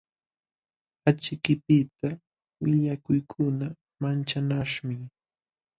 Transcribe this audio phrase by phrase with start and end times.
[1.09, 2.09] Achikaypiqta
[2.61, 3.65] willakuykuna
[4.01, 4.97] manchanaśhmi.